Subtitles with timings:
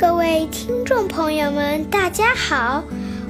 [0.00, 2.82] 各位听众朋友们，大家好，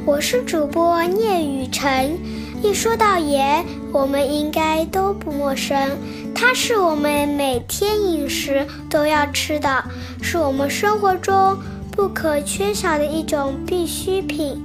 [0.06, 2.16] 我是主播聂雨辰。
[2.62, 5.98] 一说到盐，我们应该都不陌生，
[6.32, 9.84] 它是我们每天饮食都要吃的，
[10.22, 11.58] 是我们生活中
[11.90, 14.64] 不可缺少的一种必需品。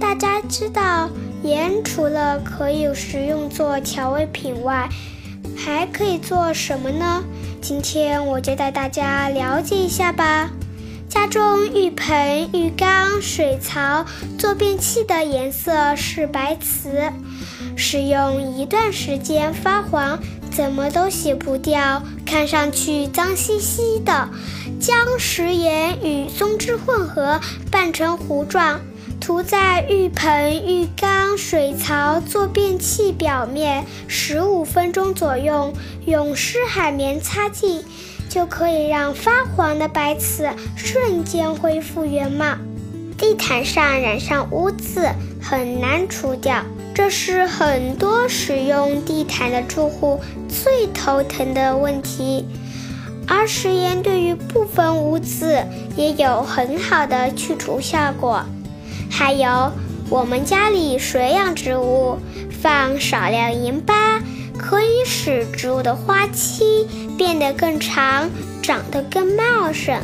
[0.00, 1.10] 大家知道，
[1.42, 4.88] 盐除了可以食用做调味品外，
[5.54, 7.22] 还可以做什么呢？
[7.60, 10.48] 今天我就带大家了解一下吧。
[11.12, 14.06] 家中浴盆、浴缸、水槽、
[14.38, 17.12] 坐便器的颜色是白瓷，
[17.76, 20.18] 使用一段时间发黄，
[20.50, 24.30] 怎么都洗不掉，看上去脏兮兮的。
[24.80, 27.38] 将食盐与松脂混合，
[27.70, 28.80] 拌成糊状，
[29.20, 35.74] 涂在浴盆、浴缸、水槽、坐便器表面，十五分钟左右，
[36.06, 37.84] 用湿海绵擦净。
[38.32, 42.56] 就可以让发黄的白瓷瞬间恢复原貌。
[43.18, 45.06] 地毯上染上污渍
[45.38, 52.46] 很难除掉，这是很多使用地毯的住户最头疼的问题。
[53.28, 55.62] 而食盐对于部分污渍
[55.94, 58.42] 也有很好的去除效果。
[59.10, 59.70] 还有，
[60.08, 62.16] 我们家里水养植物，
[62.62, 64.22] 放少量盐巴。
[64.62, 66.86] 可以使植物的花期
[67.18, 68.30] 变得更长，
[68.62, 69.98] 长得更茂盛。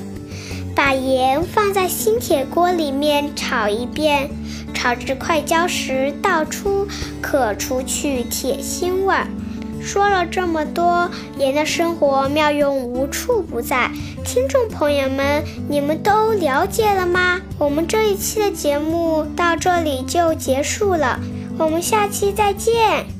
[0.75, 4.29] 把盐放在新铁锅里面炒一遍，
[4.75, 6.87] 炒至快焦时倒出，
[7.23, 9.27] 可除去铁腥味儿。
[9.81, 13.91] 说了这么多，盐的生活妙用无处不在。
[14.25, 17.41] 听众朋友们，你们都了解了吗？
[17.59, 21.19] 我们这一期的节目到这里就结束了，
[21.59, 23.18] 我们下期再见。